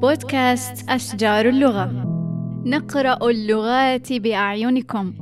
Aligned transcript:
بودكاست 0.00 0.88
أشجار 0.88 1.48
اللغة. 1.48 1.90
نقرأ 2.66 3.30
اللغات 3.30 4.12
بأعينكم. 4.12 5.14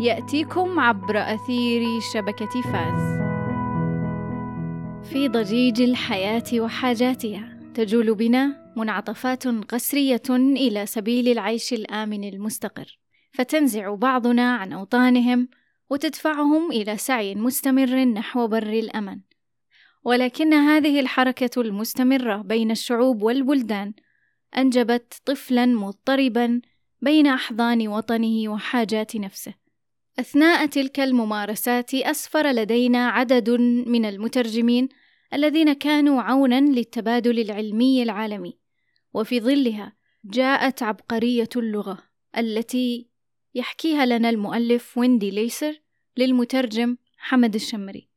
يأتيكم 0.00 0.80
عبر 0.80 1.18
أثير 1.18 2.00
شبكة 2.14 2.62
فاز. 2.62 3.18
في 5.10 5.28
ضجيج 5.28 5.82
الحياة 5.82 6.44
وحاجاتها 6.54 7.58
تجول 7.74 8.14
بنا 8.14 8.72
منعطفات 8.76 9.48
قسرية 9.48 10.22
إلى 10.30 10.86
سبيل 10.86 11.28
العيش 11.28 11.72
الآمن 11.72 12.24
المستقر. 12.24 12.98
فتنزع 13.32 13.94
بعضنا 13.94 14.56
عن 14.56 14.72
أوطانهم 14.72 15.48
وتدفعهم 15.90 16.70
إلى 16.70 16.96
سعي 16.96 17.34
مستمر 17.34 18.04
نحو 18.04 18.46
بر 18.46 18.72
الأمن. 18.72 19.20
ولكن 20.04 20.54
هذه 20.54 21.00
الحركة 21.00 21.60
المستمرة 21.60 22.36
بين 22.36 22.70
الشعوب 22.70 23.22
والبلدان 23.22 23.92
أنجبت 24.56 25.14
طفلا 25.24 25.66
مضطربا 25.66 26.60
بين 27.00 27.26
أحضان 27.26 27.88
وطنه 27.88 28.52
وحاجات 28.52 29.16
نفسه. 29.16 29.54
أثناء 30.18 30.66
تلك 30.66 31.00
الممارسات 31.00 31.94
أسفر 31.94 32.46
لدينا 32.46 33.08
عدد 33.08 33.50
من 33.86 34.04
المترجمين 34.04 34.88
الذين 35.34 35.72
كانوا 35.72 36.22
عونا 36.22 36.60
للتبادل 36.60 37.38
العلمي 37.38 38.02
العالمي، 38.02 38.58
وفي 39.14 39.40
ظلها 39.40 39.92
جاءت 40.24 40.82
عبقرية 40.82 41.48
اللغة 41.56 41.98
التي 42.38 43.08
يحكيها 43.54 44.06
لنا 44.06 44.30
المؤلف 44.30 44.98
ويندي 44.98 45.30
ليسر 45.30 45.80
للمترجم 46.16 46.96
حمد 47.18 47.54
الشمري، 47.54 48.08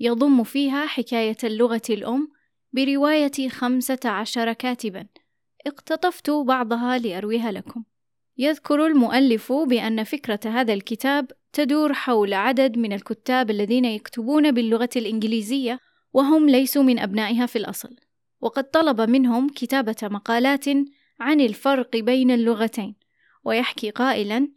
يضم 0.00 0.44
فيها 0.44 0.86
حكاية 0.86 1.36
اللغة 1.44 1.82
الأم 1.90 2.28
برواية 2.72 3.48
خمسة 3.48 4.00
عشر 4.04 4.52
كاتبًا، 4.52 5.06
اقتطفت 5.66 6.30
بعضها 6.30 6.98
لأرويها 6.98 7.52
لكم. 7.52 7.84
يذكر 8.38 8.86
المؤلف 8.86 9.52
بأن 9.52 10.04
فكرة 10.04 10.40
هذا 10.44 10.72
الكتاب 10.72 11.30
تدور 11.52 11.94
حول 11.94 12.34
عدد 12.34 12.78
من 12.78 12.92
الكتاب 12.92 13.50
الذين 13.50 13.84
يكتبون 13.84 14.52
باللغة 14.52 14.90
الإنجليزية 14.96 15.80
وهم 16.12 16.48
ليسوا 16.48 16.82
من 16.82 16.98
أبنائها 16.98 17.46
في 17.46 17.56
الأصل، 17.56 17.96
وقد 18.40 18.64
طلب 18.64 19.00
منهم 19.00 19.48
كتابة 19.48 19.96
مقالات 20.02 20.64
عن 21.20 21.40
الفرق 21.40 21.96
بين 21.96 22.30
اللغتين، 22.30 22.94
ويحكي 23.44 23.90
قائلا: 23.90 24.48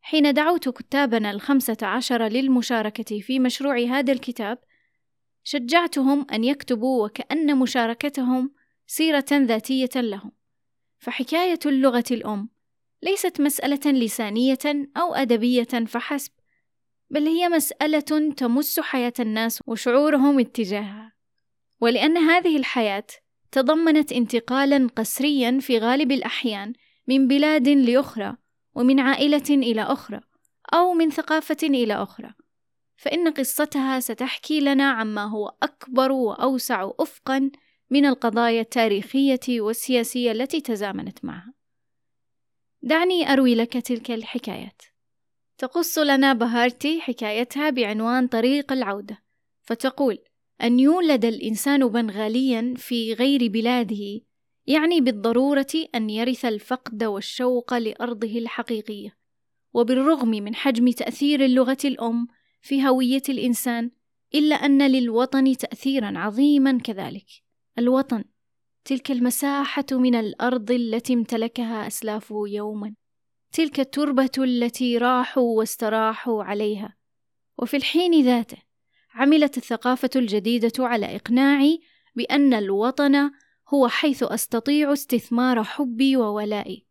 حين 0.00 0.34
دعوت 0.34 0.68
كتابنا 0.68 1.30
الخمسة 1.30 1.76
عشر 1.82 2.22
للمشاركة 2.22 3.20
في 3.20 3.38
مشروع 3.38 3.78
هذا 3.78 4.12
الكتاب، 4.12 4.58
شجعتهم 5.42 6.26
أن 6.32 6.44
يكتبوا 6.44 7.04
وكأن 7.04 7.58
مشاركتهم 7.58 8.50
سيرة 8.86 9.26
ذاتية 9.32 10.00
لهم، 10.00 10.32
فحكاية 10.98 11.58
اللغة 11.66 12.04
الأم. 12.10 12.48
ليست 13.02 13.40
مسألة 13.40 13.92
لسانية 13.92 14.58
أو 14.96 15.14
أدبية 15.14 15.62
فحسب، 15.86 16.32
بل 17.10 17.26
هي 17.26 17.48
مسألة 17.48 18.30
تمس 18.36 18.80
حياة 18.80 19.12
الناس 19.20 19.62
وشعورهم 19.66 20.38
اتجاهها، 20.40 21.12
ولأن 21.80 22.16
هذه 22.16 22.56
الحياة 22.56 23.06
تضمنت 23.52 24.12
انتقالا 24.12 24.88
قسريا 24.96 25.58
في 25.60 25.78
غالب 25.78 26.12
الأحيان 26.12 26.72
من 27.06 27.28
بلاد 27.28 27.68
لأخرى، 27.68 28.36
ومن 28.74 29.00
عائلة 29.00 29.50
إلى 29.50 29.82
أخرى، 29.82 30.20
أو 30.74 30.92
من 30.92 31.10
ثقافة 31.10 31.56
إلى 31.62 31.94
أخرى، 31.94 32.32
فإن 32.96 33.28
قصتها 33.28 34.00
ستحكي 34.00 34.60
لنا 34.60 34.90
عما 34.90 35.24
هو 35.24 35.54
أكبر 35.62 36.12
وأوسع 36.12 36.90
أفقا 37.00 37.50
من 37.90 38.06
القضايا 38.06 38.60
التاريخية 38.60 39.40
والسياسية 39.48 40.32
التي 40.32 40.60
تزامنت 40.60 41.24
معها. 41.24 41.52
دعني 42.82 43.32
أروي 43.32 43.54
لك 43.54 43.72
تلك 43.72 44.10
الحكايات. 44.10 44.82
تقص 45.58 45.98
لنا 45.98 46.32
بهارتي 46.32 47.00
حكايتها 47.00 47.70
بعنوان 47.70 48.26
طريق 48.26 48.72
العودة، 48.72 49.18
فتقول: 49.62 50.18
أن 50.62 50.80
يولد 50.80 51.24
الإنسان 51.24 51.88
بنغاليا 51.88 52.74
في 52.76 53.14
غير 53.14 53.48
بلاده 53.48 54.20
يعني 54.66 55.00
بالضرورة 55.00 55.66
أن 55.94 56.10
يرث 56.10 56.44
الفقد 56.44 57.04
والشوق 57.04 57.74
لأرضه 57.74 58.38
الحقيقية، 58.38 59.16
وبالرغم 59.72 60.28
من 60.28 60.54
حجم 60.54 60.90
تأثير 60.90 61.44
اللغة 61.44 61.78
الأم 61.84 62.26
في 62.62 62.88
هوية 62.88 63.22
الإنسان، 63.28 63.90
إلا 64.34 64.54
أن 64.54 64.90
للوطن 64.90 65.56
تأثيرا 65.56 66.18
عظيما 66.18 66.78
كذلك. 66.78 67.47
الوطن. 67.78 68.24
تلك 68.84 69.10
المساحة 69.10 69.86
من 69.92 70.14
الأرض 70.14 70.70
التي 70.70 71.14
امتلكها 71.14 71.86
أسلافه 71.86 72.42
يوما، 72.48 72.94
تلك 73.52 73.80
التربة 73.80 74.30
التي 74.38 74.98
راحوا 74.98 75.58
واستراحوا 75.58 76.44
عليها، 76.44 76.96
وفي 77.58 77.76
الحين 77.76 78.24
ذاته 78.24 78.56
عملت 79.14 79.56
الثقافة 79.56 80.10
الجديدة 80.16 80.72
على 80.78 81.16
إقناعي 81.16 81.80
بأن 82.14 82.54
الوطن 82.54 83.30
هو 83.68 83.88
حيث 83.88 84.22
أستطيع 84.22 84.92
استثمار 84.92 85.64
حبي 85.64 86.16
وولائي، 86.16 86.86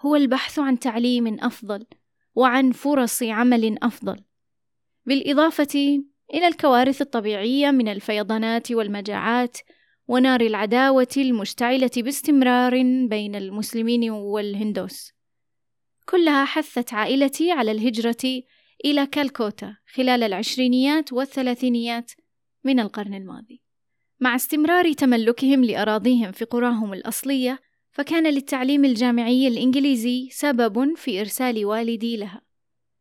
هو 0.00 0.16
البحث 0.16 0.58
عن 0.58 0.78
تعليم 0.78 1.36
أفضل، 1.40 1.86
وعن 2.34 2.72
فرص 2.72 3.22
عمل 3.22 3.78
أفضل، 3.82 4.20
بالإضافة 5.06 6.02
إلى 6.34 6.48
الكوارث 6.48 7.02
الطبيعية 7.02 7.70
من 7.70 7.88
الفيضانات 7.88 8.72
والمجاعات 8.72 9.58
ونار 10.08 10.40
العداوة 10.40 11.08
المشتعلة 11.16 11.90
باستمرار 11.96 12.82
بين 13.08 13.34
المسلمين 13.34 14.10
والهندوس. 14.10 15.12
كلها 16.08 16.44
حثت 16.44 16.94
عائلتي 16.94 17.50
على 17.50 17.70
الهجرة 17.70 18.42
إلى 18.84 19.06
كالكوتا 19.06 19.76
خلال 19.94 20.22
العشرينيات 20.22 21.12
والثلاثينيات 21.12 22.12
من 22.64 22.80
القرن 22.80 23.14
الماضي. 23.14 23.62
مع 24.20 24.34
استمرار 24.34 24.92
تملكهم 24.92 25.64
لأراضيهم 25.64 26.32
في 26.32 26.44
قراهم 26.44 26.92
الأصلية، 26.92 27.60
فكان 27.90 28.26
للتعليم 28.26 28.84
الجامعي 28.84 29.48
الإنجليزي 29.48 30.28
سبب 30.32 30.96
في 30.96 31.20
إرسال 31.20 31.64
والدي 31.64 32.16
لها. 32.16 32.42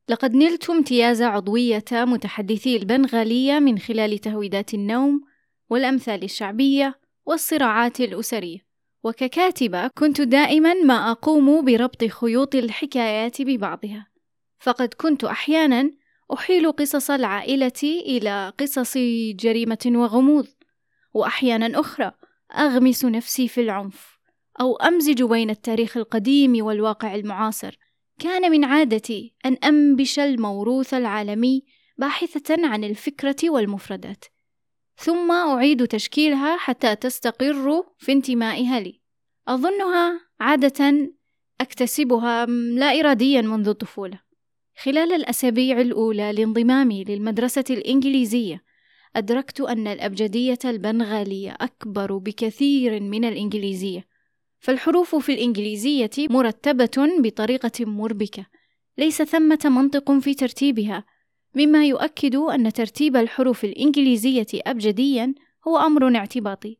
لقد 0.10 0.36
نلت 0.36 0.70
امتياز 0.70 1.22
عضوية 1.22 1.86
متحدثي 1.92 2.78
البنغالية 2.78 3.60
من 3.60 3.80
خلال 3.80 4.18
تهويدات 4.18 4.74
النوم 4.74 5.33
والأمثال 5.70 6.24
الشعبية 6.24 7.00
والصراعات 7.26 8.00
الأسرية، 8.00 8.60
وككاتبة 9.04 9.88
كنت 9.88 10.22
دائما 10.22 10.74
ما 10.74 11.12
أقوم 11.12 11.66
بربط 11.66 12.06
خيوط 12.06 12.56
الحكايات 12.56 13.42
ببعضها، 13.42 14.08
فقد 14.60 14.94
كنت 14.94 15.24
أحيانا 15.24 15.92
أحيل 16.34 16.72
قصص 16.72 17.12
العائلة 17.12 17.82
إلى 17.84 18.54
قصص 18.60 18.98
جريمة 19.36 19.86
وغموض، 19.86 20.48
وأحيانا 21.14 21.80
أخرى 21.80 22.12
أغمس 22.58 23.06
نفسي 23.06 23.48
في 23.48 23.62
العنف، 23.62 24.18
أو 24.62 24.76
أمزج 24.76 25.24
بين 25.24 25.50
التاريخ 25.50 25.98
القديم 25.98 26.66
والواقع 26.66 27.16
المعاصر. 27.16 27.78
كان 28.20 28.52
من 28.52 28.66
عادتي 28.66 29.36
أن 29.46 29.54
أنبش 29.54 30.20
الموروث 30.20 30.94
العالمي 30.94 31.64
باحثة 31.98 32.68
عن 32.68 32.84
الفكرة 32.84 33.36
والمفردات، 33.44 34.26
ثم 34.98 35.32
أعيد 35.32 35.88
تشكيلها 35.88 36.58
حتى 36.58 36.96
تستقر 36.96 37.84
في 37.98 38.12
انتمائها 38.12 38.80
لي. 38.80 39.02
أظنها 39.48 40.20
عادة 40.40 41.10
أكتسبها 41.62 42.46
لا 42.46 43.00
إراديا 43.00 43.42
منذ 43.42 43.68
الطفولة. 43.68 44.20
خلال 44.84 45.14
الأسابيع 45.14 45.82
الأولى 45.82 46.34
لانضمامي 46.34 47.04
للمدرسة 47.04 47.64
الإنجليزية، 47.70 48.64
أدركت 49.16 49.62
أن 49.62 49.88
الأبجدية 49.88 50.60
البنغالية 50.66 51.56
أكبر 51.62 52.18
بكثير 52.18 53.00
من 53.00 53.26
الإنجليزية، 53.26 54.08
فالحروف 54.60 55.16
في 55.16 55.34
الإنجليزية 55.34 56.12
مرتبة 56.20 57.22
بطريقة 57.22 57.86
مربكة، 57.86 58.46
ليس 58.98 59.22
ثمة 59.22 59.60
منطق 59.66 60.12
في 60.12 60.34
ترتيبها، 60.34 61.04
مما 61.56 61.86
يؤكد 61.86 62.36
أن 62.36 62.74
ترتيب 62.74 63.16
الحروف 63.16 63.64
الإنجليزية 63.66 64.48
أبجديًا 64.54 65.34
هو 65.68 65.78
أمر 65.78 66.18
اعتباطي، 66.18 66.78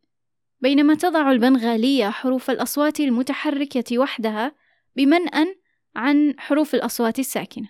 بينما 0.62 0.96
تضع 0.96 1.32
البنغالية 1.32 2.10
حروف 2.10 2.50
الأصوات 2.50 3.00
المتحركة 3.00 3.98
وحدها 3.98 4.56
بمنأى 4.96 5.56
عن 5.96 6.34
حروف 6.38 6.76
الأصوات 6.76 7.20
الساكنة. 7.20 7.70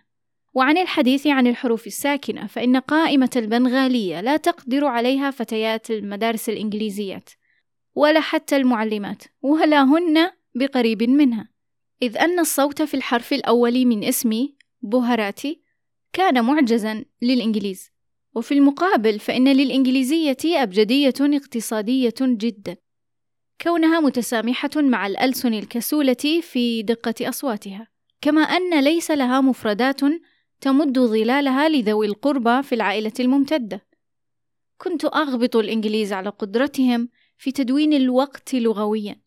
وعن 0.54 0.78
الحديث 0.78 1.28
عن 1.28 1.48
الحروف 1.48 1.88
الساكنة 1.88 2.48
فإن 2.48 2.78
قائمة 2.78 3.30
البنغالية 3.36 4.22
لا 4.22 4.38
تقدر 4.38 4.86
عليها 4.86 5.32
فتيات 5.32 5.92
المدارس 5.92 6.50
الإنجليزيات، 6.50 7.30
ولا 7.96 8.20
حتى 8.20 8.58
المعلمات، 8.58 9.24
ولا 9.42 9.84
هن 9.84 10.32
بقريب 10.56 11.04
منها، 11.04 11.50
إذ 12.02 12.18
أن 12.18 12.40
الصوت 12.40 12.82
في 12.82 12.94
الحرف 12.94 13.34
الأول 13.34 13.86
من 13.86 14.04
اسمي 14.04 14.56
بوهراتي 14.82 15.63
كان 16.14 16.46
معجزا 16.46 17.06
للإنجليز. 17.22 17.90
وفي 18.36 18.54
المقابل 18.54 19.20
فإن 19.20 19.48
للإنجليزية 19.48 20.38
أبجدية 20.46 21.14
اقتصادية 21.20 22.14
جدا. 22.22 22.78
كونها 23.62 24.00
متسامحة 24.00 24.70
مع 24.76 25.08
الألسن 25.08 25.54
الكسولة 25.54 26.42
في 26.42 26.84
دقة 26.84 27.30
أصواتها، 27.30 27.88
كما 28.22 28.42
أن 28.42 28.84
ليس 28.84 29.12
لها 29.12 29.42
مفردات 29.42 30.02
تمد 30.62 31.00
ظلالها 31.00 31.70
لذوي 31.70 32.06
القربى 32.06 32.64
في 32.64 32.76
العائلة 32.76 33.14
الممتدة. 33.20 33.88
كنت 34.78 35.06
أغبط 35.06 35.56
الإنجليز 35.56 36.14
على 36.14 36.30
قدرتهم 36.30 37.10
في 37.38 37.52
تدوين 37.52 37.94
الوقت 37.94 38.56
لغويا، 38.56 39.22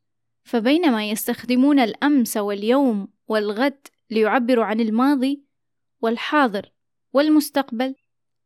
فبينما 0.45 1.11
يستخدمون 1.11 1.79
الأمس 1.79 2.37
واليوم 2.37 3.09
والغد 3.29 3.87
ليعبروا 4.11 4.65
عن 4.65 4.81
الماضي 4.81 5.43
والحاضر 6.01 6.73
والمستقبل، 7.17 7.95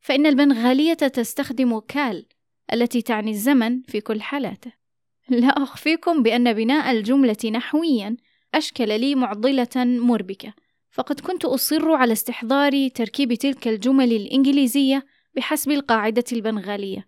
فإن 0.01 0.27
البنغالية 0.27 0.95
تستخدم 0.95 1.79
كال 1.79 2.27
التي 2.73 3.03
تعني 3.03 3.31
الزمن 3.31 3.83
في 3.83 4.01
كل 4.01 4.23
حالاته. 4.23 4.73
لا 5.29 5.49
أخفيكم 5.49 6.23
بأن 6.23 6.53
بناء 6.53 6.91
الجملة 6.91 7.37
نحويا 7.53 8.17
أشكل 8.55 9.01
لي 9.01 9.15
معضلة 9.15 9.77
مربكة، 9.77 10.55
فقد 10.91 11.21
كنت 11.21 11.45
أصر 11.45 11.93
على 11.93 12.13
استحضار 12.13 12.89
تركيب 12.89 13.35
تلك 13.35 13.69
الجمل 13.69 14.13
الإنجليزية 14.13 15.07
بحسب 15.35 15.71
القاعدة 15.71 16.25
البنغالية، 16.33 17.07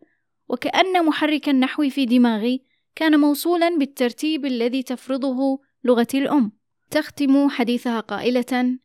وكأن 0.49 1.05
محرك 1.07 1.49
النحو 1.49 1.89
في 1.89 2.07
دماغي 2.07 2.63
كان 2.95 3.21
موصولا 3.21 3.79
بالترتيب 3.79 4.47
الذي 4.47 4.83
تفرضه 4.83 5.61
لغتي 5.85 6.19
الأم. 6.19 6.53
تختم 6.91 7.49
حديثها 7.49 8.01
قائلة: 8.01 8.79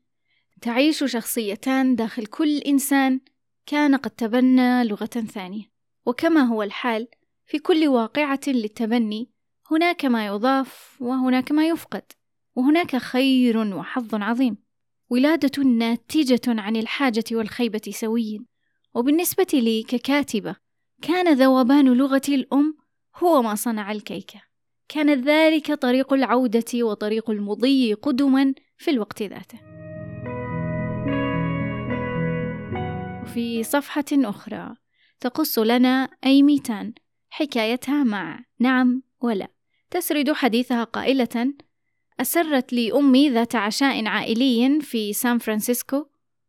تعيش 0.61 1.03
شخصيتان 1.03 1.95
داخل 1.95 2.25
كل 2.25 2.57
إنسان 2.57 3.19
كان 3.65 3.95
قد 3.95 4.11
تبنى 4.11 4.83
لغة 4.83 5.05
ثانية، 5.05 5.63
وكما 6.05 6.41
هو 6.41 6.63
الحال 6.63 7.07
في 7.45 7.59
كل 7.59 7.87
واقعة 7.87 8.39
للتبني 8.47 9.29
هناك 9.71 10.05
ما 10.05 10.25
يضاف 10.25 10.97
وهناك 11.01 11.51
ما 11.51 11.67
يفقد، 11.67 12.11
وهناك 12.55 12.95
خير 12.95 13.57
وحظ 13.57 14.15
عظيم. 14.15 14.57
ولادة 15.09 15.63
ناتجة 15.63 16.41
عن 16.47 16.75
الحاجة 16.75 17.23
والخيبة 17.31 17.81
سويا، 17.89 18.45
وبالنسبة 18.93 19.47
لي 19.53 19.83
ككاتبة 19.83 20.55
كان 21.01 21.33
ذوبان 21.33 21.85
لغتي 21.85 22.35
الأم 22.35 22.77
هو 23.15 23.41
ما 23.41 23.55
صنع 23.55 23.91
الكيكة، 23.91 24.41
كان 24.89 25.23
ذلك 25.23 25.73
طريق 25.73 26.13
العودة 26.13 26.83
وطريق 26.83 27.29
المضي 27.29 27.93
قدما 27.93 28.53
في 28.77 28.91
الوقت 28.91 29.23
ذاته. 29.23 29.76
وفي 33.27 33.63
صفحة 33.63 34.05
أخرى. 34.13 34.75
تقص 35.19 35.59
لنا 35.59 36.09
أيميتان 36.25 36.93
حكايتها 37.29 38.03
مع 38.03 38.39
نعم 38.59 39.03
ولا. 39.21 39.47
تسرد 39.91 40.31
حديثها 40.31 40.83
قائلة 40.83 41.53
أسرت 42.19 42.73
لي 42.73 42.93
أمي 42.93 43.29
ذات 43.29 43.55
عشاء 43.55 44.05
عائلي 44.05 44.79
في 44.81 45.13
سان 45.13 45.37
فرانسيسكو. 45.37 46.05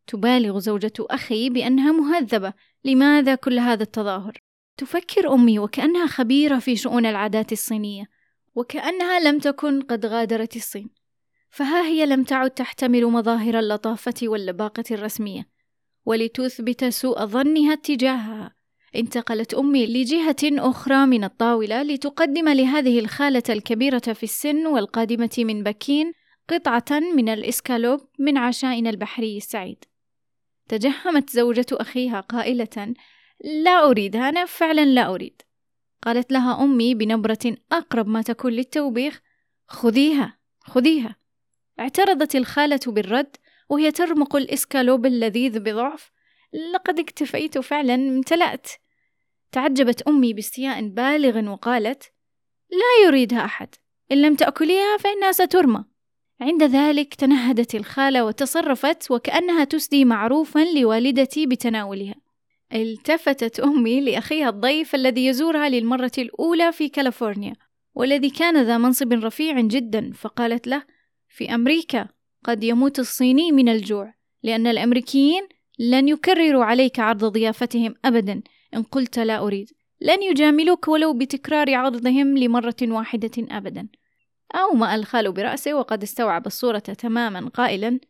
تبالغ 0.06 0.58
زوجة 0.58 0.92
أخي 1.00 1.50
بأنها 1.50 1.92
مهذبة. 1.92 2.52
لماذا 2.84 3.34
كل 3.34 3.58
هذا 3.58 3.82
التظاهر؟ 3.82 4.38
تفكر 4.76 5.34
أمي 5.34 5.58
وكأنها 5.58 6.06
خبيرة 6.06 6.58
في 6.58 6.76
شؤون 6.76 7.06
العادات 7.06 7.52
الصينية 7.52 8.04
وكأنها 8.54 9.20
لم 9.20 9.38
تكن 9.38 9.82
قد 9.82 10.06
غادرت 10.06 10.56
الصين. 10.56 10.90
فها 11.50 11.82
هي 11.82 12.06
لم 12.06 12.24
تعد 12.24 12.50
تحتمل 12.50 13.06
مظاهر 13.06 13.58
اللطافة 13.58 14.14
واللباقة 14.22 14.84
الرسمية. 14.90 15.57
ولتثبت 16.08 16.84
سوء 16.84 17.24
ظنها 17.24 17.72
اتجاهها 17.72 18.54
انتقلت 18.96 19.54
أمي 19.54 19.86
لجهة 19.86 20.36
أخرى 20.44 21.06
من 21.06 21.24
الطاولة 21.24 21.82
لتقدم 21.82 22.48
لهذه 22.48 22.98
الخالة 22.98 23.42
الكبيرة 23.48 23.98
في 23.98 24.22
السن 24.22 24.66
والقادمة 24.66 25.36
من 25.38 25.62
بكين 25.62 26.12
قطعة 26.48 27.00
من 27.16 27.28
الإسكالوب 27.28 28.00
من 28.18 28.38
عشائنا 28.38 28.90
البحري 28.90 29.36
السعيد. 29.36 29.84
تجهمت 30.68 31.30
زوجة 31.30 31.66
أخيها 31.72 32.20
قائلة: 32.20 32.94
لا 33.44 33.84
أريد 33.90 34.16
أنا 34.16 34.44
فعلا 34.44 34.84
لا 34.84 35.14
أريد. 35.14 35.42
قالت 36.02 36.32
لها 36.32 36.64
أمي 36.64 36.94
بنبرة 36.94 37.56
أقرب 37.72 38.08
ما 38.08 38.22
تكون 38.22 38.52
للتوبيخ: 38.52 39.20
خذيها 39.66 40.38
خذيها. 40.60 41.16
اعترضت 41.80 42.36
الخالة 42.36 42.80
بالرد 42.86 43.36
وهي 43.68 43.90
ترمق 43.90 44.36
الإسكالوب 44.36 45.06
اللذيذ 45.06 45.60
بضعف. 45.60 46.10
لقد 46.74 46.98
اكتفيت 46.98 47.58
فعلا 47.58 47.94
امتلأت. 47.94 48.68
تعجبت 49.52 50.02
أمي 50.02 50.32
باستياء 50.32 50.88
بالغ 50.88 51.50
وقالت 51.50 52.12
لا 52.70 53.06
يريدها 53.06 53.44
أحد. 53.44 53.68
إن 54.12 54.22
لم 54.22 54.34
تأكليها 54.34 54.96
فإنها 54.96 55.32
سترمى. 55.32 55.84
عند 56.40 56.62
ذلك 56.62 57.14
تنهدت 57.14 57.74
الخالة 57.74 58.24
وتصرفت 58.24 59.10
وكأنها 59.10 59.64
تسدي 59.64 60.04
معروفا 60.04 60.58
لوالدتي 60.58 61.46
بتناولها. 61.46 62.14
التفتت 62.74 63.60
أمي 63.60 64.00
لأخيها 64.00 64.48
الضيف 64.48 64.94
الذي 64.94 65.26
يزورها 65.26 65.68
للمرة 65.68 66.12
الأولى 66.18 66.72
في 66.72 66.88
كاليفورنيا 66.88 67.54
والذي 67.94 68.30
كان 68.30 68.62
ذا 68.62 68.78
منصب 68.78 69.12
رفيع 69.12 69.60
جدا. 69.60 70.12
فقالت 70.12 70.66
له 70.66 70.82
في 71.28 71.54
أمريكا. 71.54 72.08
قد 72.44 72.64
يموت 72.64 72.98
الصيني 72.98 73.52
من 73.52 73.68
الجوع 73.68 74.14
لأن 74.42 74.66
الأمريكيين 74.66 75.48
لن 75.78 76.08
يكرروا 76.08 76.64
عليك 76.64 77.00
عرض 77.00 77.24
ضيافتهم 77.24 77.94
أبدا. 78.04 78.42
إن 78.74 78.82
قلت 78.82 79.18
لا 79.18 79.38
أريد. 79.38 79.70
لن 80.00 80.22
يجاملوك 80.22 80.88
ولو 80.88 81.14
بتكرار 81.14 81.74
عرضهم 81.74 82.38
لمرة 82.38 82.76
واحدة 82.82 83.30
أبدا. 83.38 83.88
أومأ 84.54 84.94
ألخال 84.94 85.32
برأسه 85.32 85.74
وقد 85.74 86.02
استوعب 86.02 86.46
الصورة 86.46 86.78
تماما 86.78 87.48
قائلا. 87.48 88.00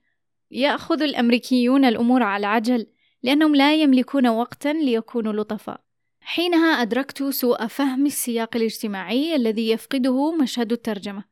يأخذ 0.50 1.02
الأمريكيون 1.02 1.84
الأمور 1.84 2.22
على 2.22 2.46
عجل 2.46 2.86
لأنهم 3.22 3.54
لا 3.54 3.74
يملكون 3.74 4.26
وقتا 4.26 4.68
ليكونوا 4.68 5.32
لطفاء. 5.32 5.80
حينها 6.20 6.82
أدركت 6.82 7.22
سوء 7.22 7.66
فهم 7.66 8.06
السياق 8.06 8.56
الاجتماعي 8.56 9.36
الذي 9.36 9.70
يفقده 9.70 10.32
مشهد 10.32 10.72
الترجمة. 10.72 11.24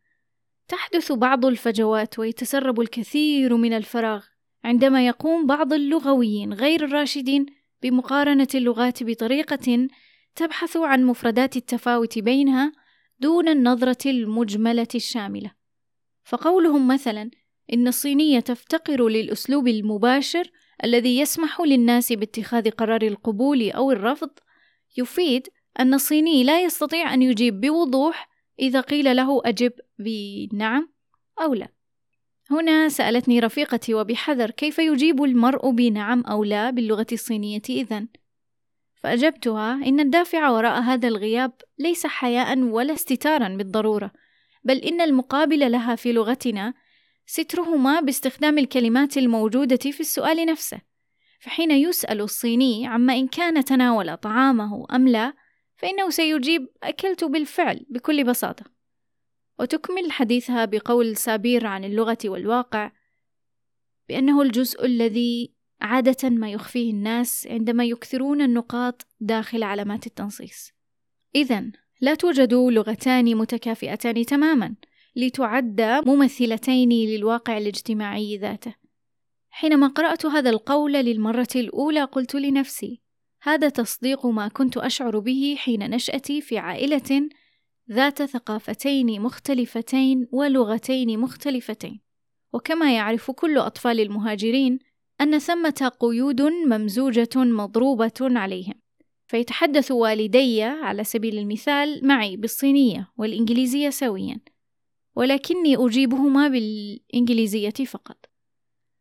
تحدث 0.68 1.12
بعض 1.12 1.46
الفجوات 1.46 2.18
ويتسرب 2.18 2.80
الكثير 2.80 3.56
من 3.56 3.72
الفراغ 3.72 4.24
عندما 4.64 5.06
يقوم 5.06 5.46
بعض 5.46 5.72
اللغويين 5.72 6.52
غير 6.52 6.84
الراشدين 6.84 7.46
بمقارنة 7.82 8.48
اللغات 8.54 9.02
بطريقة 9.02 9.88
تبحث 10.34 10.76
عن 10.76 11.04
مفردات 11.04 11.56
التفاوت 11.56 12.18
بينها 12.18 12.72
دون 13.20 13.48
النظرة 13.48 14.10
المجملة 14.10 14.88
الشاملة. 14.94 15.50
فقولهم 16.24 16.88
مثلا 16.88 17.30
إن 17.72 17.88
الصينية 17.88 18.40
تفتقر 18.40 19.08
للأسلوب 19.08 19.68
المباشر 19.68 20.50
الذي 20.84 21.18
يسمح 21.18 21.60
للناس 21.60 22.12
باتخاذ 22.12 22.70
قرار 22.70 23.02
القبول 23.02 23.70
أو 23.70 23.90
الرفض 23.92 24.30
يفيد 24.96 25.48
أن 25.80 25.94
الصيني 25.94 26.44
لا 26.44 26.62
يستطيع 26.62 27.14
أن 27.14 27.22
يجيب 27.22 27.60
بوضوح 27.60 28.35
إذا 28.60 28.80
قيل 28.80 29.16
له 29.16 29.42
أجب 29.44 29.72
بنعم 29.98 30.88
أو 31.40 31.54
لا. 31.54 31.68
هنا 32.50 32.88
سألتني 32.88 33.40
رفيقتي 33.40 33.94
وبحذر 33.94 34.50
كيف 34.50 34.78
يجيب 34.78 35.22
المرء 35.22 35.70
بنعم 35.70 36.20
أو 36.20 36.44
لا 36.44 36.70
باللغة 36.70 37.06
الصينية 37.12 37.62
إذن 37.70 38.08
فأجبتها 39.02 39.72
إن 39.72 40.00
الدافع 40.00 40.50
وراء 40.50 40.80
هذا 40.80 41.08
الغياب 41.08 41.52
ليس 41.78 42.06
حياء 42.06 42.58
ولا 42.58 42.92
استتارا 42.92 43.48
بالضرورة 43.48 44.10
بل 44.64 44.76
إن 44.76 45.00
المقابل 45.00 45.72
لها 45.72 45.94
في 45.94 46.12
لغتنا 46.12 46.74
سترهما 47.26 48.00
باستخدام 48.00 48.58
الكلمات 48.58 49.18
الموجودة 49.18 49.76
في 49.76 50.00
السؤال 50.00 50.46
نفسه 50.46 50.80
فحين 51.40 51.70
يسأل 51.70 52.20
الصيني 52.20 52.86
عما 52.86 53.14
إن 53.14 53.28
كان 53.28 53.64
تناول 53.64 54.16
طعامه 54.16 54.86
أم 54.94 55.08
لا 55.08 55.32
فإنه 55.76 56.10
سيجيب 56.10 56.68
أكلت 56.82 57.24
بالفعل 57.24 57.86
بكل 57.88 58.24
بساطة 58.24 58.64
وتكمل 59.58 60.12
حديثها 60.12 60.64
بقول 60.64 61.16
سابير 61.16 61.66
عن 61.66 61.84
اللغة 61.84 62.18
والواقع 62.24 62.92
بأنه 64.08 64.42
الجزء 64.42 64.84
الذي 64.86 65.56
عادة 65.80 66.28
ما 66.30 66.50
يخفيه 66.50 66.90
الناس 66.90 67.46
عندما 67.46 67.84
يكثرون 67.84 68.42
النقاط 68.42 69.06
داخل 69.20 69.62
علامات 69.62 70.06
التنصيص. 70.06 70.72
إذا 71.34 71.70
لا 72.00 72.14
توجد 72.14 72.54
لغتان 72.54 73.36
متكافئتان 73.36 74.26
تماما 74.26 74.74
لتعد 75.16 75.80
ممثلتين 75.80 76.88
للواقع 76.88 77.58
الاجتماعي 77.58 78.38
ذاته. 78.38 78.74
حينما 79.50 79.86
قرأت 79.86 80.26
هذا 80.26 80.50
القول 80.50 80.92
للمرة 80.92 81.48
الأولى 81.56 82.04
قلت 82.04 82.34
لنفسي: 82.34 83.02
هذا 83.42 83.68
تصديق 83.68 84.26
ما 84.26 84.48
كنت 84.48 84.76
أشعر 84.76 85.18
به 85.18 85.54
حين 85.58 85.90
نشأتي 85.90 86.40
في 86.40 86.58
عائلة 86.58 87.28
ذات 87.90 88.22
ثقافتين 88.22 89.20
مختلفتين 89.20 90.28
ولغتين 90.32 91.18
مختلفتين. 91.18 92.00
وكما 92.52 92.94
يعرف 92.94 93.30
كل 93.30 93.58
أطفال 93.58 94.00
المهاجرين 94.00 94.78
أن 95.20 95.38
ثمة 95.38 95.92
قيود 96.00 96.42
ممزوجة 96.42 97.28
مضروبة 97.36 98.12
عليهم. 98.20 98.74
فيتحدث 99.26 99.90
والدي 99.90 100.62
على 100.62 101.04
سبيل 101.04 101.38
المثال 101.38 102.06
معي 102.06 102.36
بالصينية 102.36 103.12
والإنجليزية 103.16 103.90
سويا 103.90 104.40
ولكني 105.16 105.76
أجيبهما 105.76 106.48
بالإنجليزية 106.48 107.70
فقط. 107.70 108.26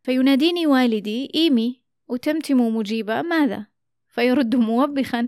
فيناديني 0.04 0.68
والدي 0.68 1.32
إيمي 1.36 1.82
أتمتم 2.10 2.76
مجيبة 2.76 3.22
ماذا؟ 3.22 3.75
فيرد 4.16 4.56
موبخا 4.56 5.28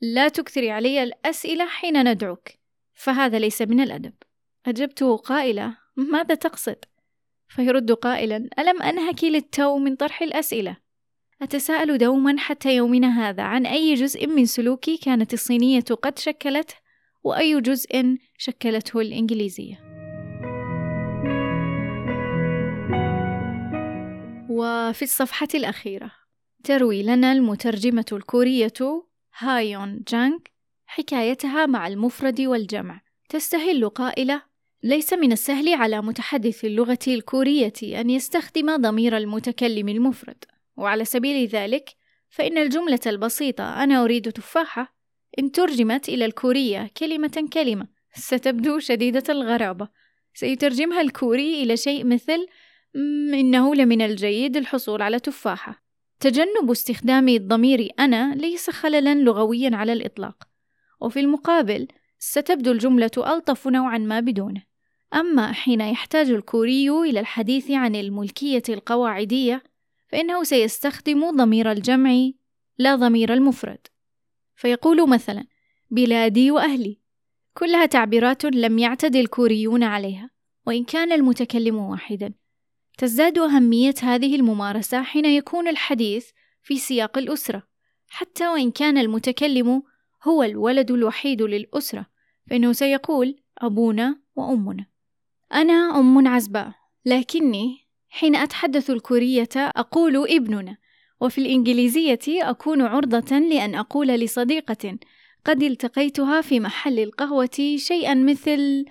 لا 0.00 0.28
تكثري 0.28 0.70
علي 0.70 1.02
الأسئلة 1.02 1.66
حين 1.66 2.10
ندعوك 2.10 2.48
فهذا 2.94 3.38
ليس 3.38 3.62
من 3.62 3.80
الأدب 3.80 4.12
أجبته 4.66 5.16
قائلة 5.16 5.76
ماذا 5.96 6.34
تقصد؟ 6.34 6.76
فيرد 7.48 7.92
قائلا 7.92 8.48
ألم 8.58 8.82
أنهك 8.82 9.24
للتو 9.24 9.78
من 9.78 9.96
طرح 9.96 10.22
الأسئلة؟ 10.22 10.76
أتساءل 11.42 11.98
دوما 11.98 12.38
حتى 12.38 12.76
يومنا 12.76 13.28
هذا 13.28 13.42
عن 13.42 13.66
أي 13.66 13.94
جزء 13.94 14.26
من 14.26 14.46
سلوكي 14.46 14.96
كانت 14.96 15.34
الصينية 15.34 15.84
قد 16.02 16.18
شكلته 16.18 16.74
وأي 17.22 17.60
جزء 17.60 18.16
شكلته 18.38 19.00
الإنجليزية 19.00 19.80
وفي 24.48 25.02
الصفحة 25.02 25.48
الأخيرة 25.54 26.19
تروي 26.64 27.02
لنا 27.02 27.32
المترجمة 27.32 28.04
الكورية 28.12 29.02
هايون 29.38 30.02
جانغ 30.08 30.38
حكايتها 30.86 31.66
مع 31.66 31.88
المفرد 31.88 32.40
والجمع. 32.40 33.00
تستهل 33.28 33.88
قائلة 33.88 34.42
ليس 34.82 35.12
من 35.12 35.32
السهل 35.32 35.74
على 35.74 36.02
متحدث 36.02 36.64
اللغة 36.64 36.98
الكورية 37.08 37.72
أن 37.82 38.10
يستخدم 38.10 38.76
ضمير 38.76 39.16
المتكلم 39.16 39.88
المفرد. 39.88 40.44
وعلى 40.76 41.04
سبيل 41.04 41.48
ذلك 41.48 41.90
فإن 42.28 42.58
الجملة 42.58 43.00
البسيطة 43.06 43.82
أنا 43.82 44.04
أريد 44.04 44.32
تفاحة 44.32 44.96
إن 45.38 45.52
ترجمت 45.52 46.08
إلى 46.08 46.24
الكورية 46.24 46.90
كلمة 46.96 47.48
كلمة 47.52 47.86
ستبدو 48.14 48.78
شديدة 48.78 49.24
الغرابة. 49.28 49.88
سيترجمها 50.34 51.00
الكوري 51.00 51.62
إلى 51.62 51.76
شيء 51.76 52.04
مثل 52.06 52.46
إنه 53.34 53.74
لمن 53.74 54.02
الجيد 54.02 54.56
الحصول 54.56 55.02
على 55.02 55.18
تفاحة. 55.20 55.89
تجنب 56.20 56.70
استخدام 56.70 57.28
الضمير 57.28 57.92
أنا 57.98 58.34
ليس 58.34 58.70
خللا 58.70 59.14
لغويا 59.14 59.76
على 59.76 59.92
الإطلاق. 59.92 60.48
وفي 61.00 61.20
المقابل 61.20 61.88
ستبدو 62.18 62.72
الجملة 62.72 63.10
ألطف 63.16 63.68
نوعا 63.68 63.98
ما 63.98 64.20
بدونه. 64.20 64.62
أما 65.14 65.52
حين 65.52 65.80
يحتاج 65.80 66.30
الكوري 66.30 66.90
إلى 66.90 67.20
الحديث 67.20 67.70
عن 67.70 67.96
الملكية 67.96 68.62
القواعدية 68.68 69.62
فإنه 70.08 70.42
سيستخدم 70.42 71.30
ضمير 71.30 71.72
الجمع 71.72 72.30
لا 72.78 72.96
ضمير 72.96 73.32
المفرد. 73.32 73.86
فيقول 74.54 75.08
مثلا 75.08 75.44
بلادي 75.90 76.50
وأهلي. 76.50 76.98
كلها 77.54 77.86
تعبيرات 77.86 78.44
لم 78.44 78.78
يعتد 78.78 79.16
الكوريون 79.16 79.82
عليها 79.82 80.30
وإن 80.66 80.84
كان 80.84 81.12
المتكلم 81.12 81.76
واحدا. 81.76 82.39
تزداد 83.00 83.38
أهمية 83.38 83.94
هذه 84.02 84.36
الممارسة 84.36 85.02
حين 85.02 85.24
يكون 85.24 85.68
الحديث 85.68 86.30
في 86.62 86.78
سياق 86.78 87.18
الأسرة 87.18 87.62
حتى 88.08 88.48
وإن 88.48 88.70
كان 88.70 88.98
المتكلم 88.98 89.82
هو 90.24 90.42
الولد 90.42 90.90
الوحيد 90.90 91.42
للأسرة 91.42 92.06
فإنه 92.50 92.72
سيقول 92.72 93.36
أبونا 93.58 94.20
وأمنا. 94.36 94.86
أنا 95.52 95.98
أم 96.00 96.28
عزباء 96.28 96.72
لكني 97.04 97.78
حين 98.08 98.36
أتحدث 98.36 98.90
الكورية 98.90 99.48
أقول 99.56 100.16
ابننا 100.16 100.76
وفي 101.20 101.38
الإنجليزية 101.38 102.20
أكون 102.28 102.82
عرضة 102.82 103.38
لأن 103.38 103.74
أقول 103.74 104.08
لصديقة 104.08 104.98
قد 105.44 105.62
التقيتها 105.62 106.40
في 106.40 106.60
محل 106.60 106.98
القهوة 106.98 107.76
شيئا 107.76 108.14
مثل 108.14 108.84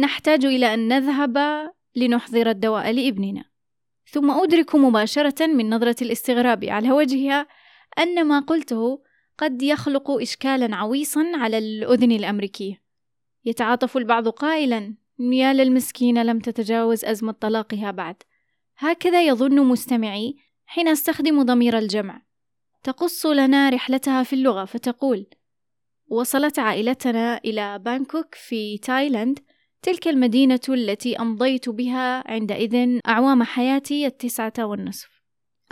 نحتاج 0.00 0.44
إلى 0.44 0.74
أن 0.74 0.88
نذهب 0.88 1.38
لنحضر 1.98 2.50
الدواء 2.50 2.90
لابننا. 2.90 3.44
ثم 4.10 4.30
أدرك 4.30 4.74
مباشرة 4.74 5.46
من 5.46 5.70
نظرة 5.70 5.96
الاستغراب 6.02 6.64
على 6.64 6.92
وجهها 6.92 7.46
أن 7.98 8.24
ما 8.24 8.40
قلته 8.40 9.02
قد 9.38 9.62
يخلق 9.62 10.10
إشكالا 10.10 10.76
عويصا 10.76 11.24
على 11.34 11.58
الأذن 11.58 12.12
الأمريكية 12.12 12.82
يتعاطف 13.44 13.96
البعض 13.96 14.28
قائلا 14.28 14.94
يا 15.18 15.52
للمسكينة 15.52 16.22
لم 16.22 16.38
تتجاوز 16.38 17.04
أزمة 17.04 17.32
طلاقها 17.32 17.90
بعد. 17.90 18.16
هكذا 18.78 19.26
يظن 19.26 19.60
مستمعي 19.60 20.36
حين 20.66 20.88
أستخدم 20.88 21.42
ضمير 21.42 21.78
الجمع. 21.78 22.22
تقص 22.84 23.26
لنا 23.26 23.68
رحلتها 23.68 24.22
في 24.22 24.32
اللغة 24.32 24.64
فتقول 24.64 25.26
وصلت 26.08 26.58
عائلتنا 26.58 27.40
إلى 27.44 27.78
بانكوك 27.78 28.34
في 28.34 28.78
تايلاند 28.78 29.38
تلك 29.82 30.08
المدينة 30.08 30.60
التي 30.68 31.16
أمضيت 31.16 31.68
بها 31.68 32.30
عندئذ 32.30 32.98
أعوام 33.08 33.42
حياتي 33.42 34.06
التسعة 34.06 34.52
والنصف. 34.58 35.08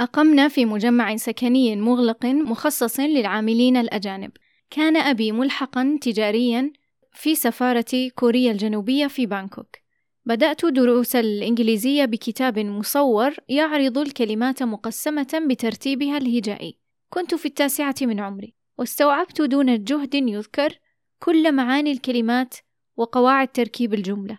أقمنا 0.00 0.48
في 0.48 0.64
مجمع 0.64 1.16
سكني 1.16 1.76
مغلق 1.76 2.26
مخصص 2.26 3.00
للعاملين 3.00 3.76
الأجانب. 3.76 4.30
كان 4.70 4.96
أبي 4.96 5.32
ملحقا 5.32 5.98
تجاريا 6.02 6.72
في 7.12 7.34
سفارة 7.34 8.10
كوريا 8.14 8.52
الجنوبية 8.52 9.06
في 9.06 9.26
بانكوك. 9.26 9.76
بدأت 10.24 10.64
دروس 10.66 11.16
الإنجليزية 11.16 12.04
بكتاب 12.04 12.58
مصور 12.58 13.34
يعرض 13.48 13.98
الكلمات 13.98 14.62
مقسمة 14.62 15.42
بترتيبها 15.48 16.18
الهجائي. 16.18 16.78
كنت 17.10 17.34
في 17.34 17.46
التاسعة 17.46 17.94
من 18.02 18.20
عمري. 18.20 18.54
واستوعبت 18.78 19.42
دون 19.42 19.84
جهد 19.84 20.14
يذكر 20.14 20.78
كل 21.18 21.52
معاني 21.52 21.92
الكلمات 21.92 22.54
وقواعد 22.96 23.48
تركيب 23.48 23.94
الجملة. 23.94 24.38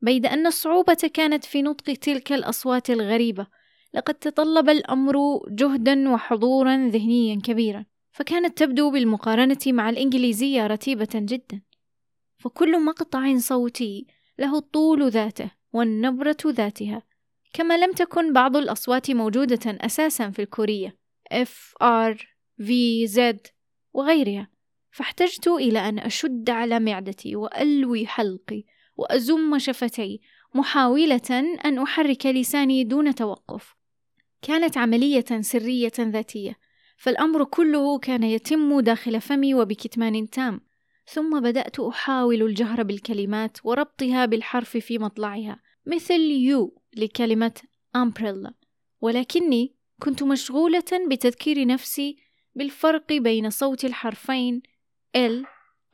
بيد 0.00 0.26
أن 0.26 0.46
الصعوبة 0.46 1.10
كانت 1.14 1.44
في 1.44 1.62
نطق 1.62 1.92
تلك 1.92 2.32
الأصوات 2.32 2.90
الغريبة 2.90 3.46
لقد 3.94 4.14
تطلب 4.14 4.68
الأمر 4.68 5.16
جهدا 5.48 6.08
وحضورا 6.10 6.76
ذهنيا 6.76 7.40
كبيرا 7.44 7.84
فكانت 8.12 8.58
تبدو 8.58 8.90
بالمقارنة 8.90 9.58
مع 9.66 9.90
الإنجليزية 9.90 10.66
رتيبة 10.66 11.08
جدا. 11.14 11.62
فكل 12.38 12.84
مقطع 12.84 13.38
صوتي 13.38 14.06
له 14.38 14.58
الطول 14.58 15.10
ذاته 15.10 15.50
والنبرة 15.72 16.36
ذاتها 16.46 17.02
كما 17.52 17.76
لم 17.76 17.92
تكن 17.92 18.32
بعض 18.32 18.56
الأصوات 18.56 19.10
موجودة 19.10 19.60
أساسا 19.66 20.30
في 20.30 20.42
الكورية 20.42 20.98
F, 21.34 21.74
R, 21.82 22.16
V, 22.62 22.72
Z 23.06 23.20
وغيرها. 23.92 24.48
فاحتجت 24.90 25.48
إلى 25.48 25.88
أن 25.88 25.98
أشد 25.98 26.50
على 26.50 26.80
معدتي 26.80 27.36
وألوي 27.36 28.06
حلقي 28.06 28.64
وأزم 28.96 29.58
شفتي 29.58 30.20
محاولة 30.54 31.56
أن 31.64 31.78
أحرك 31.78 32.26
لساني 32.26 32.84
دون 32.84 33.14
توقف. 33.14 33.74
كانت 34.42 34.78
عملية 34.78 35.24
سرية 35.40 35.92
ذاتية 35.98 36.58
فالأمر 36.96 37.44
كله 37.44 37.98
كان 37.98 38.22
يتم 38.22 38.80
داخل 38.80 39.20
فمي 39.20 39.54
وبكتمان 39.54 40.30
تام. 40.30 40.60
ثم 41.12 41.40
بدأت 41.40 41.80
أحاول 41.80 42.42
الجهر 42.42 42.82
بالكلمات 42.82 43.58
وربطها 43.64 44.26
بالحرف 44.26 44.76
في 44.76 44.98
مطلعها 44.98 45.60
مثل 45.86 46.20
يو 46.20 46.82
لكلمة 46.96 47.54
أمبريلا 47.96 48.54
ولكني 49.00 49.74
كنت 50.02 50.22
مشغولة 50.22 50.84
بتذكير 51.10 51.66
نفسي 51.66 52.16
بالفرق 52.54 53.12
بين 53.12 53.50
صوت 53.50 53.84
الحرفين 53.84 54.62
L 55.16 55.44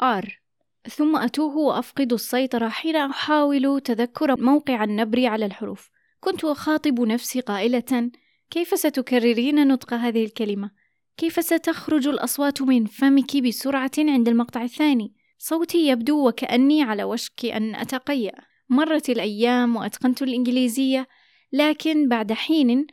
R 0.02 0.44
ثم 0.88 1.16
أتوه 1.16 1.56
وأفقد 1.56 2.12
السيطرة 2.12 2.68
حين 2.68 2.96
أحاول 2.96 3.80
تذكر 3.80 4.40
موقع 4.40 4.84
النبر 4.84 5.26
على 5.26 5.46
الحروف 5.46 5.90
كنت 6.20 6.44
أخاطب 6.44 7.00
نفسي 7.00 7.40
قائلة 7.40 8.10
كيف 8.50 8.78
ستكررين 8.78 9.68
نطق 9.68 9.94
هذه 9.94 10.24
الكلمة؟ 10.24 10.70
كيف 11.16 11.44
ستخرج 11.44 12.08
الأصوات 12.08 12.62
من 12.62 12.86
فمك 12.86 13.36
بسرعة 13.36 13.90
عند 13.98 14.28
المقطع 14.28 14.62
الثاني؟ 14.62 15.14
صوتي 15.38 15.88
يبدو 15.88 16.28
وكأني 16.28 16.82
على 16.82 17.04
وشك 17.04 17.44
أن 17.44 17.74
أتقيأ 17.74 18.32
مرت 18.68 19.10
الأيام 19.10 19.76
وأتقنت 19.76 20.22
الإنجليزية 20.22 21.08
لكن 21.52 22.08
بعد 22.08 22.32
حين 22.32 22.86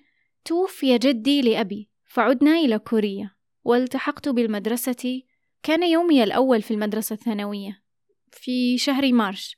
توفي 0.45 0.97
جدي 0.97 1.41
لأبي 1.41 1.89
فعدنا 2.05 2.51
إلى 2.51 2.79
كوريا 2.79 3.31
والتحقت 3.63 4.29
بالمدرسة 4.29 5.21
كان 5.63 5.83
يومي 5.83 6.23
الأول 6.23 6.61
في 6.61 6.71
المدرسة 6.71 7.13
الثانوية 7.13 7.83
في 8.31 8.77
شهر 8.77 9.13
مارش 9.13 9.57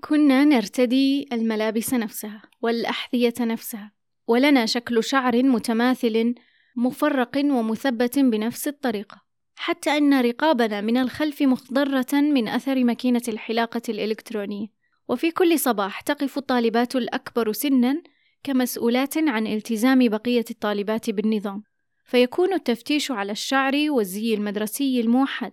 كنا 0.00 0.44
نرتدي 0.44 1.28
الملابس 1.32 1.94
نفسها 1.94 2.42
والأحذية 2.62 3.34
نفسها 3.40 3.92
ولنا 4.28 4.66
شكل 4.66 5.04
شعر 5.04 5.42
متماثل 5.42 6.34
مفرق 6.76 7.36
ومثبت 7.36 8.18
بنفس 8.18 8.68
الطريقة 8.68 9.24
حتى 9.56 9.90
أن 9.90 10.20
رقابنا 10.20 10.80
من 10.80 10.96
الخلف 10.96 11.42
مخضرة 11.42 12.12
من 12.12 12.48
أثر 12.48 12.84
ماكينة 12.84 13.22
الحلاقة 13.28 13.82
الإلكترونية. 13.88 14.66
وفي 15.08 15.30
كل 15.30 15.58
صباح 15.58 16.00
تقف 16.00 16.38
الطالبات 16.38 16.96
الأكبر 16.96 17.52
سنا 17.52 18.02
كمسؤولات 18.42 19.18
عن 19.18 19.46
التزام 19.46 20.08
بقية 20.08 20.44
الطالبات 20.50 21.10
بالنظام. 21.10 21.62
فيكون 22.04 22.52
التفتيش 22.52 23.10
على 23.10 23.32
الشعر 23.32 23.72
والزي 23.88 24.34
المدرسي 24.34 25.00
الموحد 25.00 25.52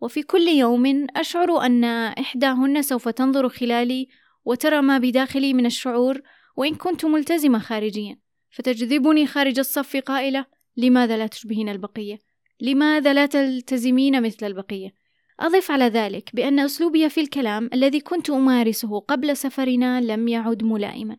وفي 0.00 0.22
كل 0.22 0.48
يوم 0.48 1.06
أشعر 1.16 1.66
أن 1.66 1.84
إحداهن 1.84 2.82
سوف 2.82 3.08
تنظر 3.08 3.48
خلالي 3.48 4.08
وترى 4.44 4.82
ما 4.82 4.98
بداخلي 4.98 5.54
من 5.54 5.66
الشعور 5.66 6.20
وإن 6.56 6.74
كنت 6.74 7.04
ملتزمة 7.04 7.58
خارجيا 7.58 8.18
فتجذبني 8.50 9.26
خارج 9.26 9.58
الصف 9.58 9.96
قائلة 9.96 10.46
لماذا 10.76 11.16
لا 11.16 11.26
تشبهين 11.26 11.68
البقية؟ 11.68 12.18
لماذا 12.60 13.12
لا 13.12 13.26
تلتزمين 13.26 14.22
مثل 14.22 14.46
البقية؟ 14.46 14.94
أضف 15.40 15.70
على 15.70 15.84
ذلك 15.84 16.30
بأن 16.34 16.60
أسلوبي 16.60 17.08
في 17.08 17.20
الكلام 17.20 17.70
الذي 17.72 18.00
كنت 18.00 18.30
أمارسه 18.30 19.00
قبل 19.00 19.36
سفرنا 19.36 20.00
لم 20.00 20.28
يعد 20.28 20.62
ملائما 20.62 21.16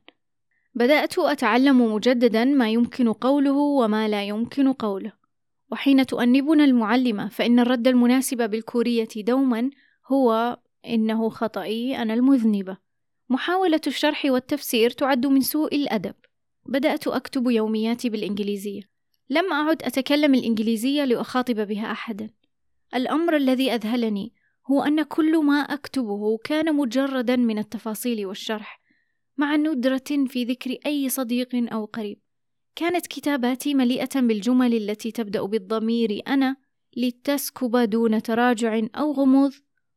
بدأت 0.76 1.20
أتعلم 1.20 1.94
مجددا 1.94 2.46
ما 2.46 2.70
يمكن 2.70 3.14
قوله 3.14 3.58
وما 3.58 4.08
لا 4.08 4.24
يمكن 4.24 4.74
قوله. 4.74 5.12
وحين 5.72 6.06
تؤنبنا 6.06 6.64
المعلمة 6.64 7.30
فإن 7.30 7.60
الرد 7.60 7.88
المناسب 7.88 8.50
بالكورية 8.50 9.08
دوما 9.18 9.70
هو 10.08 10.58
إنه 10.86 11.30
خطئي 11.30 11.98
أنا 12.02 12.14
المذنبة 12.14 12.78
محاولة 13.30 13.82
الشرح 13.88 14.26
والتفسير 14.26 14.90
تعد 14.90 15.26
من 15.26 15.42
سوء 15.42 15.76
الأدب. 15.76 16.16
بدأت 16.66 17.08
أكتب 17.08 17.48
يومياتي 17.48 18.10
بالإنجليزية. 18.10 18.82
لم 19.30 19.54
أعد 19.54 19.84
أتكلم 19.84 20.36
الإنجليزية 20.36 21.06
لأخاطب 21.06 21.68
بها 21.68 21.92
أحدا. 21.92 22.30
الأمر 22.96 23.36
الذي 23.36 23.72
أذهلني 23.72 24.34
هو 24.72 24.84
أن 24.84 25.04
كل 25.04 25.44
ما 25.44 25.56
أكتبه 25.56 26.38
كان 26.38 26.76
مجردا 26.76 27.36
من 27.36 27.58
التفاصيل 27.58 28.26
والشرح. 28.26 28.83
مع 29.38 29.56
ندرة 29.56 30.26
في 30.28 30.44
ذكر 30.44 30.78
أي 30.86 31.10
صديق 31.10 31.74
أو 31.74 31.86
قريب. 31.86 32.20
كانت 32.76 33.08
كتاباتي 33.08 33.74
مليئة 33.74 34.20
بالجمل 34.22 34.74
التي 34.74 35.12
تبدأ 35.12 35.42
بالضمير 35.46 36.22
أنا 36.28 36.56
لتسكب 36.98 37.78
دون 37.78 38.22
تراجع 38.22 38.82
أو 38.96 39.12
غموض 39.12 39.54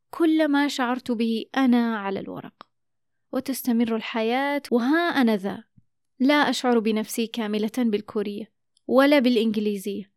كل 0.09 0.47
ما 0.47 0.67
شعرت 0.67 1.11
به 1.11 1.45
أنا 1.57 1.97
على 1.97 2.19
الورق. 2.19 2.67
وتستمر 3.33 3.95
الحياة 3.95 4.61
وها 4.71 5.21
أنا 5.21 5.37
ذا. 5.37 5.63
لا 6.19 6.33
أشعر 6.33 6.79
بنفسي 6.79 7.27
كاملة 7.27 7.71
بالكورية 7.77 8.51
ولا 8.87 9.19
بالإنجليزية. 9.19 10.11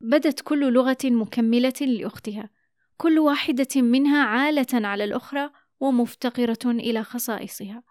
بدت 0.00 0.40
كل 0.40 0.72
لغة 0.72 0.98
مكملة 1.04 1.80
لأختها. 1.80 2.50
كل 2.96 3.18
واحدة 3.18 3.82
منها 3.82 4.24
عالة 4.24 4.66
على 4.86 5.04
الأخرى 5.04 5.50
ومفتقرة 5.80 6.70
إلى 6.70 7.02
خصائصها. 7.02 7.82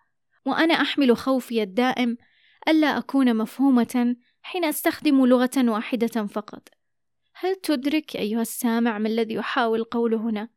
وأنا 0.45 0.73
أحمل 0.73 1.17
خوفي 1.17 1.63
الدائم 1.63 2.17
ألا 2.67 2.97
أكون 2.97 3.37
مفهومة 3.37 4.15
حين 4.41 4.65
أستخدم 4.65 5.25
لغة 5.25 5.51
واحدة 5.57 6.25
فقط 6.25 6.69
هل 7.35 7.55
تدرك 7.55 8.15
أيها 8.15 8.41
السامع 8.41 8.97
ما 8.97 9.07
الذي 9.07 9.39
أحاول 9.39 9.83
قوله 9.83 10.17
هنا؟ 10.17 10.49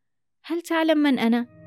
هل 0.45 0.63
تعلم 0.63 0.99
من 0.99 1.19
أنا؟ 1.19 1.59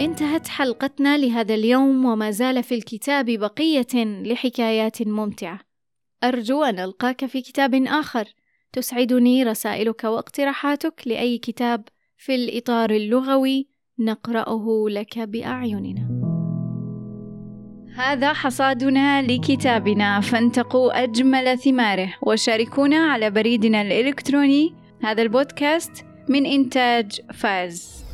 انتهت 0.00 0.48
حلقتنا 0.48 1.18
لهذا 1.18 1.54
اليوم 1.54 2.04
وما 2.04 2.30
زال 2.30 2.62
في 2.62 2.74
الكتاب 2.74 3.30
بقية 3.30 4.04
لحكايات 4.22 5.02
ممتعة 5.02 5.60
أرجو 6.24 6.64
أن 6.64 6.78
ألقاك 6.78 7.26
في 7.26 7.42
كتاب 7.42 7.74
آخر 7.74 8.34
تسعدني 8.72 9.42
رسائلك 9.42 10.04
واقتراحاتك 10.04 11.02
لأي 11.06 11.38
كتاب 11.38 11.88
في 12.16 12.34
الإطار 12.34 12.90
اللغوي 12.90 13.75
نقرأه 13.98 14.84
لك 14.88 15.18
بأعيننا. 15.18 16.08
هذا 17.96 18.32
حصادنا 18.32 19.22
لكتابنا 19.22 20.20
فانتقوا 20.20 21.02
أجمل 21.02 21.58
ثماره 21.58 22.08
وشاركونا 22.22 22.96
على 22.96 23.30
بريدنا 23.30 23.82
الإلكتروني. 23.82 24.74
هذا 25.02 25.22
البودكاست 25.22 26.04
من 26.28 26.46
إنتاج 26.46 27.20
فاز. 27.34 28.04